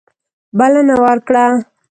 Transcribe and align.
بلنه 0.59 0.95
ورکړه. 1.03 1.45